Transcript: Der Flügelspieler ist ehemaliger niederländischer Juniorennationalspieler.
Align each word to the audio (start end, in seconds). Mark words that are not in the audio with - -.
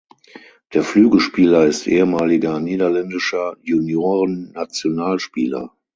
Der 0.73 0.81
Flügelspieler 0.81 1.67
ist 1.67 1.85
ehemaliger 1.85 2.59
niederländischer 2.59 3.55
Juniorennationalspieler. 3.61 5.77